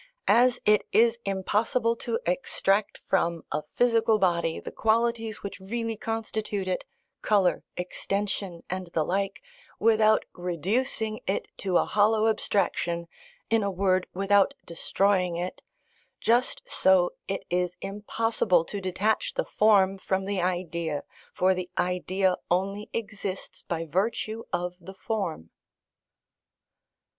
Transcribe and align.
As 0.27 0.59
it 0.65 0.87
is 0.91 1.19
impossible 1.25 1.95
to 1.97 2.17
extract 2.25 2.97
from 2.97 3.43
a 3.51 3.61
physical 3.61 4.17
body 4.17 4.59
the 4.59 4.71
qualities 4.71 5.43
which 5.43 5.59
really 5.59 5.95
constitute 5.95 6.67
it 6.67 6.85
colour, 7.21 7.63
extension, 7.77 8.63
and 8.67 8.87
the 8.93 9.03
like 9.03 9.43
without 9.77 10.25
reducing 10.33 11.19
it 11.27 11.49
to 11.57 11.77
a 11.77 11.85
hollow 11.85 12.25
abstraction, 12.27 13.07
in 13.51 13.61
a 13.61 13.69
word, 13.69 14.07
without 14.11 14.55
destroying 14.65 15.35
it; 15.35 15.61
just 16.19 16.63
so 16.67 17.11
it 17.27 17.45
is 17.51 17.77
impossible 17.79 18.65
to 18.65 18.81
detach 18.81 19.35
the 19.35 19.45
form 19.45 19.99
from 19.99 20.25
the 20.25 20.41
idea, 20.41 21.03
for 21.31 21.53
the 21.53 21.69
idea 21.77 22.37
only 22.49 22.89
exists 22.91 23.61
by 23.61 23.85
virtue 23.85 24.45
of 24.51 24.73
the 24.79 24.95
form. 24.95 25.51